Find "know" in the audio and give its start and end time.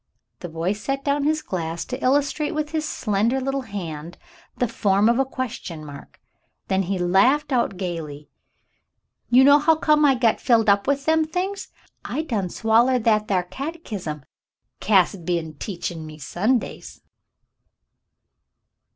9.43-9.59